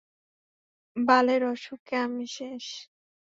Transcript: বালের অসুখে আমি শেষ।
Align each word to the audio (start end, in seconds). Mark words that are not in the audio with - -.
বালের 0.95 1.41
অসুখে 1.51 1.95
আমি 2.05 2.25
শেষ। 2.35 2.65